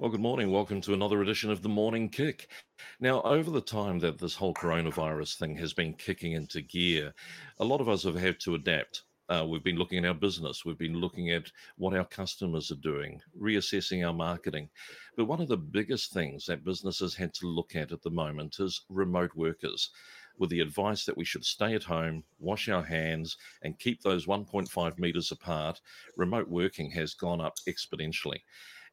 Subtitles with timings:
[0.00, 0.52] Well, good morning.
[0.52, 2.52] Welcome to another edition of the Morning Kick.
[3.00, 7.12] Now, over the time that this whole coronavirus thing has been kicking into gear,
[7.58, 9.02] a lot of us have had to adapt.
[9.28, 12.76] Uh, we've been looking at our business, we've been looking at what our customers are
[12.76, 14.68] doing, reassessing our marketing.
[15.16, 18.60] But one of the biggest things that businesses had to look at at the moment
[18.60, 19.90] is remote workers
[20.38, 24.26] with the advice that we should stay at home, wash our hands, and keep those
[24.26, 25.80] 1.5 meters apart,
[26.16, 28.38] remote working has gone up exponentially.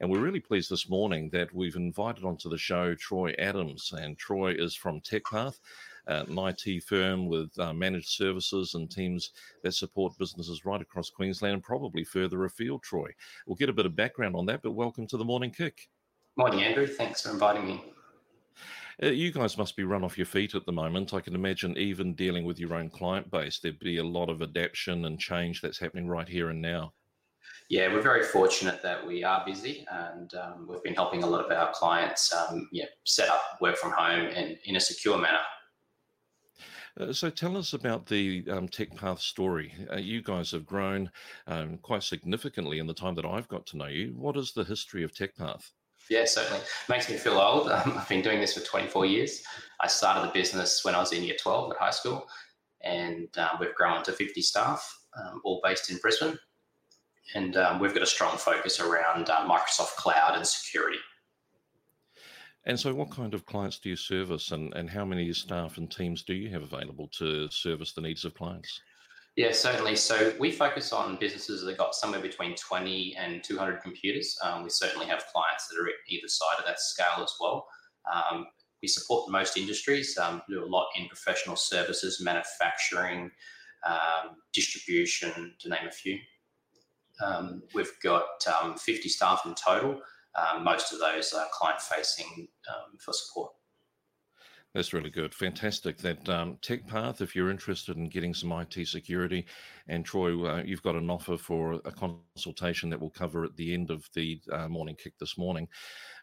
[0.00, 3.92] And we're really pleased this morning that we've invited onto the show Troy Adams.
[3.96, 5.58] And Troy is from TechPath,
[6.08, 9.30] uh, an IT firm with uh, managed services and teams
[9.62, 13.10] that support businesses right across Queensland and probably further afield, Troy.
[13.46, 15.88] We'll get a bit of background on that, but welcome to the Morning Kick.
[16.36, 16.86] Morning, Andrew.
[16.86, 17.84] Thanks for inviting me.
[19.02, 21.14] Uh, you guys must be run off your feet at the moment.
[21.14, 24.42] I can imagine even dealing with your own client base, there'd be a lot of
[24.42, 26.92] adaptation and change that's happening right here and now.
[27.70, 31.44] Yeah, we're very fortunate that we are busy, and um, we've been helping a lot
[31.44, 35.40] of our clients um, yeah, set up work from home and in a secure manner.
[37.00, 39.74] Uh, so tell us about the um, TechPath story.
[39.90, 41.10] Uh, you guys have grown
[41.46, 44.14] um, quite significantly in the time that I've got to know you.
[44.16, 45.70] What is the history of TechPath?
[46.10, 46.62] Yeah, certainly.
[46.90, 47.68] Makes me feel old.
[47.72, 49.42] Um, I've been doing this for 24 years.
[49.80, 52.28] I started the business when I was in year 12 at high school,
[52.82, 56.38] and um, we've grown to 50 staff, um, all based in Brisbane
[57.34, 60.98] and um, we've got a strong focus around uh, Microsoft Cloud and security.
[62.66, 65.90] And so, what kind of clients do you service, and, and how many staff and
[65.90, 68.80] teams do you have available to service the needs of clients?
[69.36, 69.96] Yeah, certainly.
[69.96, 74.38] So we focus on businesses that have got somewhere between 20 and 200 computers.
[74.44, 77.66] Um, we certainly have clients that are at either side of that scale as well.
[78.12, 78.46] Um,
[78.80, 83.30] we support most industries, um, do a lot in professional services, manufacturing,
[83.84, 86.18] um, distribution, to name a few.
[87.20, 88.24] Um, we've got
[88.62, 90.00] um, 50 staff in total.
[90.36, 93.52] Um, most of those are client facing um, for support.
[94.74, 95.32] That's really good.
[95.32, 95.98] Fantastic.
[95.98, 99.46] That um, TechPath, if you're interested in getting some IT security,
[99.86, 103.72] and Troy, uh, you've got an offer for a consultation that we'll cover at the
[103.72, 105.68] end of the uh, morning kick this morning.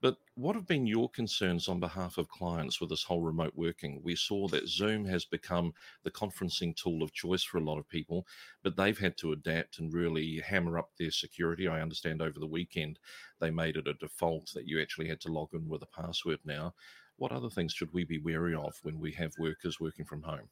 [0.00, 4.02] But what have been your concerns on behalf of clients with this whole remote working?
[4.02, 7.88] We saw that Zoom has become the conferencing tool of choice for a lot of
[7.88, 8.26] people,
[8.62, 11.68] but they've had to adapt and really hammer up their security.
[11.68, 12.98] I understand over the weekend
[13.38, 16.40] they made it a default that you actually had to log in with a password
[16.44, 16.74] now.
[17.16, 20.50] What other things should we be wary of when we have workers working from home?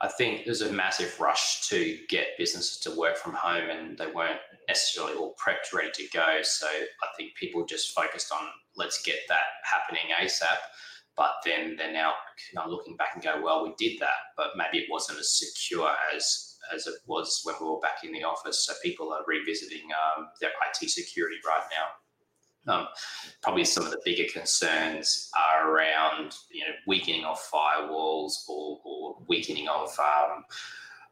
[0.00, 4.06] I think there's a massive rush to get businesses to work from home, and they
[4.06, 6.40] weren't necessarily all prepped, ready to go.
[6.42, 10.58] So I think people just focused on let's get that happening ASAP.
[11.16, 12.14] But then they're now
[12.66, 16.50] looking back and go, well, we did that, but maybe it wasn't as secure as
[16.72, 18.66] as it was when we were back in the office.
[18.66, 21.86] So people are revisiting um, their IT security right now.
[22.66, 22.88] Um,
[23.42, 29.16] probably some of the bigger concerns are around you know weakening of firewalls or, or
[29.28, 30.44] weakening of um,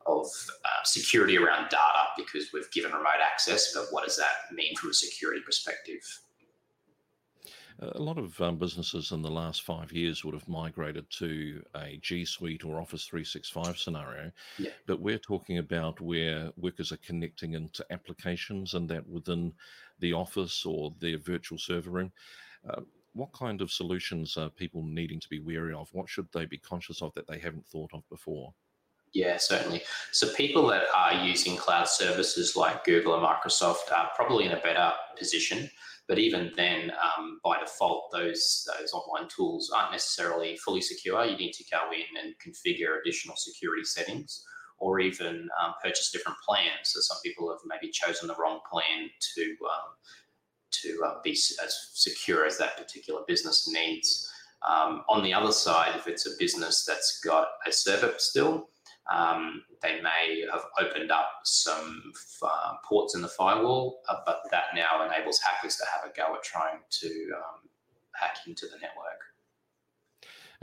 [0.07, 0.27] of
[0.65, 3.73] uh, security around data because we've given remote access.
[3.75, 6.03] But what does that mean from a security perspective?
[7.83, 11.99] A lot of um, businesses in the last five years would have migrated to a
[12.01, 14.31] G Suite or Office 365 scenario.
[14.57, 14.71] Yeah.
[14.87, 19.53] But we're talking about where workers are connecting into applications and that within
[19.99, 22.13] the office or their virtual server room.
[22.69, 22.83] Uh,
[23.15, 25.89] what kind of solutions are people needing to be wary of?
[25.93, 28.55] What should they be conscious of that they haven't thought of before?
[29.15, 29.83] Yeah, certainly.
[30.11, 34.61] So people that are using cloud services like Google and Microsoft are probably in a
[34.61, 35.69] better position
[36.09, 41.25] but even then, um, by default, those those online tools aren't necessarily fully secure.
[41.25, 44.45] You need to go in and configure additional security settings,
[44.79, 46.85] or even um, purchase different plans.
[46.85, 49.95] So some people have maybe chosen the wrong plan to um,
[50.83, 54.29] to uh, be as secure as that particular business needs.
[54.69, 58.69] Um, on the other side, if it's a business that's got a server still,
[59.13, 62.13] Um, they may have opened up some
[62.43, 66.35] uh, ports in the firewall, uh, but that now enables hackers to have a go
[66.35, 67.69] at trying to um,
[68.15, 69.21] hack into the network.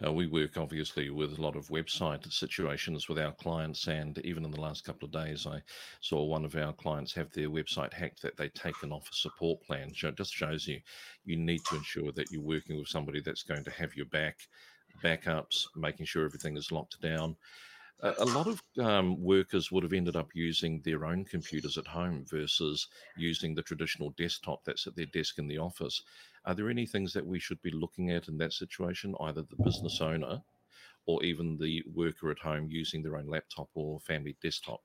[0.03, 4.45] Uh, we work obviously with a lot of website situations with our clients, and even
[4.45, 5.61] in the last couple of days, I
[5.99, 9.61] saw one of our clients have their website hacked that they'd taken off a support
[9.61, 9.91] plan.
[9.93, 10.79] So it just shows you
[11.25, 14.37] you need to ensure that you're working with somebody that's going to have your back,
[15.03, 17.35] backups, making sure everything is locked down.
[18.01, 22.25] A, lot of um, workers would have ended up using their own computers at home
[22.25, 22.87] versus
[23.17, 26.01] using the traditional desktop that's at their desk in the office.
[26.45, 29.61] Are there any things that we should be looking at in that situation, either the
[29.63, 30.41] business owner
[31.05, 34.81] or even the worker at home using their own laptop or family desktop?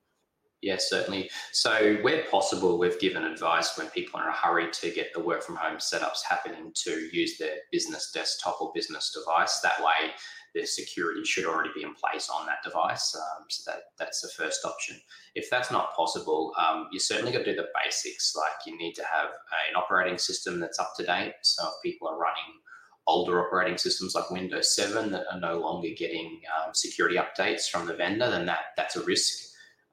[0.64, 1.30] Yes, certainly.
[1.52, 5.20] So, where possible, we've given advice when people are in a hurry to get the
[5.20, 9.60] work from home setups happening to use their business desktop or business device.
[9.60, 10.12] That way,
[10.54, 13.14] the security should already be in place on that device.
[13.14, 14.98] Um, so that that's the first option.
[15.34, 18.34] If that's not possible, um, you certainly got to do the basics.
[18.34, 19.28] Like you need to have
[19.68, 21.34] an operating system that's up to date.
[21.42, 22.60] So if people are running
[23.06, 27.86] older operating systems like Windows 7 that are no longer getting um, security updates from
[27.86, 29.43] the vendor, then that that's a risk.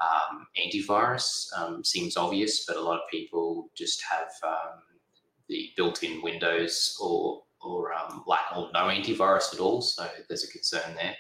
[0.01, 4.81] Um, antivirus um, seems obvious, but a lot of people just have um,
[5.47, 9.81] the built-in Windows or or um, lack or no antivirus at all.
[9.81, 11.15] So there's a concern there.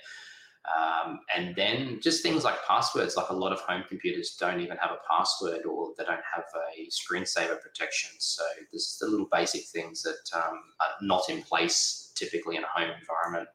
[0.65, 4.77] Um, and then just things like passwords, like a lot of home computers don't even
[4.77, 8.11] have a password or they don't have a screensaver protection.
[8.19, 12.67] So there's the little basic things that um, are not in place typically in a
[12.67, 13.49] home environment.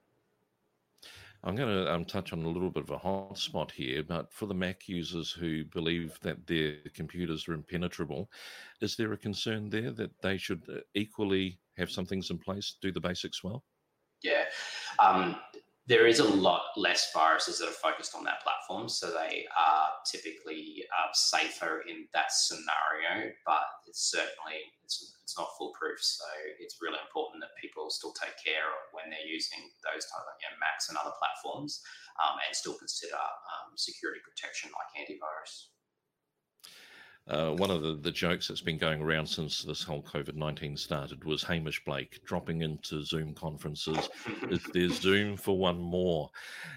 [1.45, 4.33] I'm going to um, touch on a little bit of a hot spot here, but
[4.33, 8.31] for the Mac users who believe that their computers are impenetrable,
[8.81, 12.77] is there a concern there that they should uh, equally have some things in place,
[12.81, 13.65] do the basics well?
[14.23, 14.45] Yeah.
[14.99, 15.37] Um,
[15.87, 19.95] there is a lot less viruses that are focused on that platform, so they are
[20.03, 23.31] typically uh, safer in that scenario.
[23.47, 26.27] But it's certainly it's, it's not foolproof, so
[26.59, 30.35] it's really important that people still take care of when they're using those type of
[30.43, 31.87] you know, Macs and other platforms,
[32.19, 35.71] um, and still consider um, security protection like antivirus.
[37.29, 40.77] Uh, one of the, the jokes that's been going around since this whole COVID 19
[40.77, 44.09] started was Hamish Blake dropping into Zoom conferences.
[44.51, 46.31] is there Zoom for one more?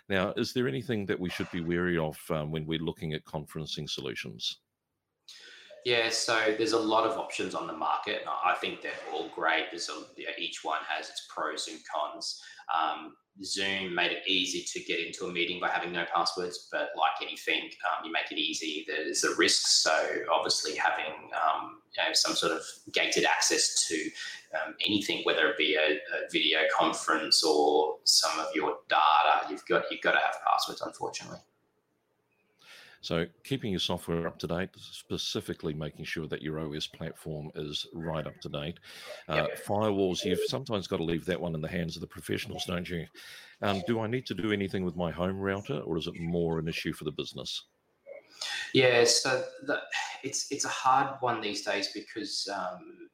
[0.07, 3.25] Now, is there anything that we should be wary of um, when we're looking at
[3.25, 4.57] conferencing solutions?
[5.85, 8.23] Yeah, so there's a lot of options on the market.
[8.27, 9.65] I think they're all great.
[9.71, 12.41] There's a, each one has its pros and cons.
[12.73, 16.89] Um, Zoom made it easy to get into a meeting by having no passwords, but
[16.97, 18.85] like anything, um, you make it easy.
[18.87, 19.67] There's a risk.
[19.67, 19.91] So
[20.31, 22.61] obviously, having um, you know, some sort of
[22.91, 23.95] gated access to
[24.55, 29.65] um, anything, whether it be a, a, video conference or some of your data, you've
[29.67, 30.81] got you've got to have passwords.
[30.81, 31.39] Unfortunately.
[33.01, 37.87] So, keeping your software up to date, specifically making sure that your OS platform is
[37.93, 38.79] right up to date.
[39.27, 39.47] Uh.
[39.65, 42.89] Firewalls, you've sometimes got to leave that one in the hands of the professionals, don't
[42.89, 43.05] you?
[43.61, 46.59] Um, do I need to do anything with my home router, or is it more
[46.59, 47.65] an issue for the business?
[48.73, 49.81] Yeah, so the,
[50.23, 53.09] it's it's a hard one these days because um,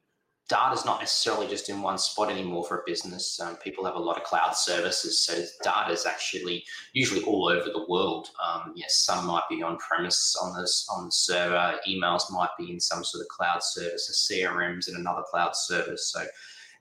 [0.48, 3.40] data is not necessarily just in one spot anymore for a business.
[3.40, 7.64] Um, people have a lot of cloud services, so data is actually usually all over
[7.64, 8.28] the world.
[8.44, 11.74] Um, yes, some might be on premise on this on the server.
[11.88, 14.08] Emails might be in some sort of cloud service.
[14.08, 16.12] A CRM's in another cloud service.
[16.12, 16.24] So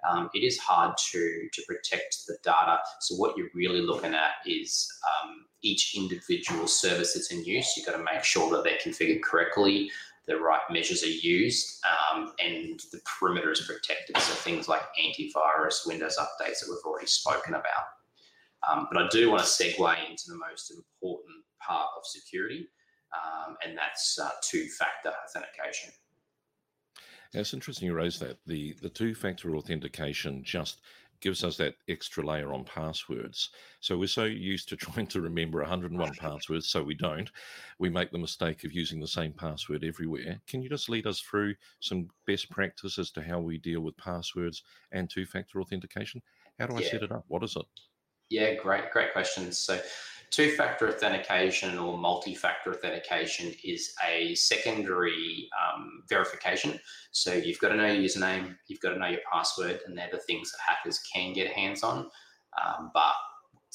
[0.08, 2.78] um, it is hard to to protect the data.
[3.00, 4.88] So what you're really looking at is
[5.24, 7.74] um, each individual service that's in use.
[7.76, 9.90] You've got to make sure that they're configured correctly
[10.28, 14.18] the right measures are used um, and the perimeter is protected.
[14.18, 17.86] So things like antivirus, Windows updates that we've already spoken about.
[18.68, 22.68] Um, but I do want to segue into the most important part of security,
[23.14, 25.92] um, and that's uh, two-factor authentication.
[27.34, 28.38] It's interesting you raise that.
[28.46, 30.80] The the two-factor authentication just
[31.22, 33.50] gives us that extra layer on passwords.
[33.80, 37.30] So we're so used to trying to remember 101 passwords, so we don't.
[37.80, 40.40] We make the mistake of using the same password everywhere.
[40.48, 43.98] Can you just lead us through some best practice as to how we deal with
[43.98, 46.22] passwords and two factor authentication?
[46.60, 46.92] How do I yeah.
[46.92, 47.26] set it up?
[47.28, 47.66] What is it?
[48.30, 49.58] Yeah, great, great questions.
[49.58, 49.80] So
[50.32, 56.80] Two factor authentication or multi factor authentication is a secondary um, verification.
[57.12, 60.10] So you've got to know your username, you've got to know your password, and they're
[60.12, 62.10] the things that hackers can get hands on.
[62.62, 63.14] Um, but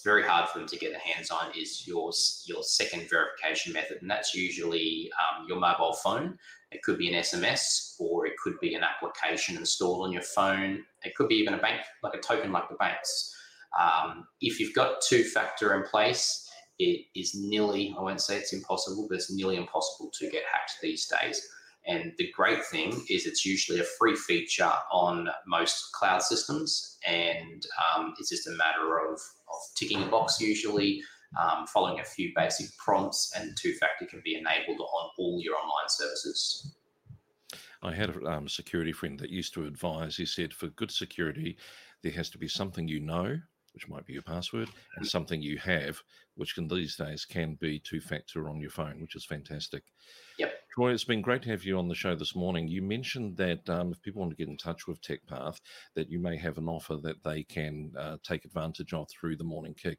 [0.00, 2.11] it's very hard for them to get their hands on is your,
[2.47, 6.38] your second verification method, and that's usually um, your mobile phone.
[6.73, 10.85] It could be an SMS or it could be an application installed on your phone.
[11.04, 13.37] It could be even a bank, like a token like the banks.
[13.78, 16.48] Um, if you've got two factor in place,
[16.78, 20.72] it is nearly, I won't say it's impossible, but it's nearly impossible to get hacked
[20.82, 21.46] these days.
[21.86, 26.98] And the great thing is it's usually a free feature on most cloud systems.
[27.06, 31.02] And um, it's just a matter of, of ticking a box usually,
[31.38, 35.54] um, following a few basic prompts, and two factor can be enabled on all your
[35.54, 36.74] online services.
[37.82, 41.56] I had a um, security friend that used to advise, he said, for good security,
[42.02, 43.38] there has to be something you know,
[43.72, 46.00] which might be your password, and something you have,
[46.34, 49.84] which can these days can be two factor on your phone, which is fantastic.
[50.38, 50.52] Yep.
[50.74, 52.68] Troy, it's been great to have you on the show this morning.
[52.68, 55.58] You mentioned that um, if people want to get in touch with TechPath,
[55.94, 59.44] that you may have an offer that they can uh, take advantage of through the
[59.44, 59.98] morning kick.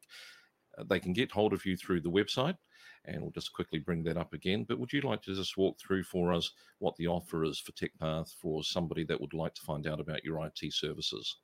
[0.77, 2.57] Uh, they can get hold of you through the website,
[3.05, 4.65] and we'll just quickly bring that up again.
[4.67, 7.71] But would you like to just walk through for us what the offer is for
[7.73, 11.37] TechPath for somebody that would like to find out about your IT services?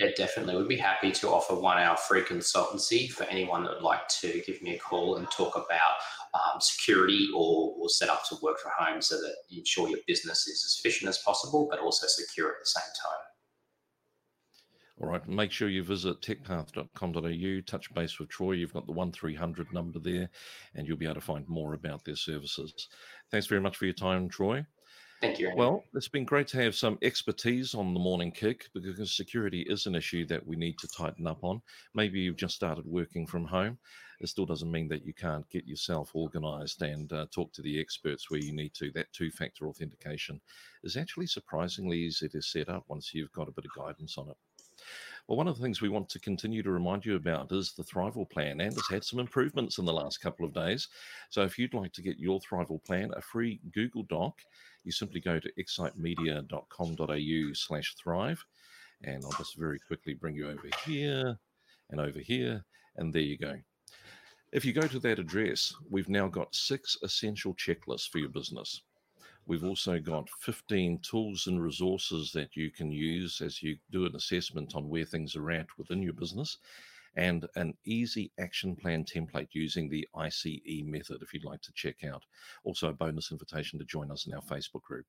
[0.00, 0.56] Yeah, definitely.
[0.56, 4.42] We'd be happy to offer one hour free consultancy for anyone that would like to
[4.44, 5.94] give me a call and talk about
[6.34, 10.00] um, security or, or set up to work from home so that you ensure your
[10.08, 13.20] business is as efficient as possible, but also secure at the same time.
[15.00, 18.52] All right, make sure you visit techpath.com.au, touch base with Troy.
[18.52, 20.28] You've got the 1300 number there,
[20.74, 22.88] and you'll be able to find more about their services.
[23.30, 24.64] Thanks very much for your time, Troy.
[25.20, 25.52] Thank you.
[25.56, 29.86] Well, it's been great to have some expertise on the morning kick because security is
[29.86, 31.62] an issue that we need to tighten up on.
[31.94, 33.78] Maybe you've just started working from home.
[34.20, 37.80] It still doesn't mean that you can't get yourself organized and uh, talk to the
[37.80, 38.90] experts where you need to.
[38.92, 40.40] That two factor authentication
[40.82, 44.28] is actually surprisingly easy to set up once you've got a bit of guidance on
[44.28, 44.36] it.
[45.26, 47.82] Well, one of the things we want to continue to remind you about is the
[47.82, 50.88] Thrival plan, and it's had some improvements in the last couple of days.
[51.30, 54.38] So, if you'd like to get your Thrival plan, a free Google Doc,
[54.84, 58.44] you simply go to excitemedia.com.au slash thrive.
[59.02, 61.38] And I'll just very quickly bring you over here
[61.90, 62.62] and over here,
[62.96, 63.56] and there you go.
[64.52, 68.82] If you go to that address, we've now got six essential checklists for your business.
[69.46, 74.16] We've also got 15 tools and resources that you can use as you do an
[74.16, 76.58] assessment on where things are at within your business,
[77.16, 82.04] and an easy action plan template using the ICE method if you'd like to check
[82.04, 82.24] out.
[82.64, 85.04] Also, a bonus invitation to join us in our Facebook group.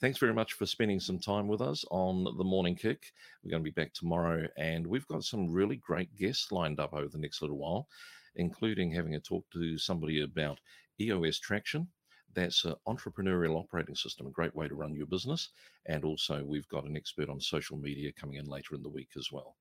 [0.00, 3.12] Thanks very much for spending some time with us on the morning kick.
[3.42, 6.94] We're going to be back tomorrow, and we've got some really great guests lined up
[6.94, 7.88] over the next little while,
[8.36, 10.58] including having a talk to somebody about
[11.00, 11.88] EOS traction
[12.34, 15.50] that's an entrepreneurial operating system, a great way to run your business.
[15.86, 19.10] And also, we've got an expert on social media coming in later in the week
[19.16, 19.56] as well.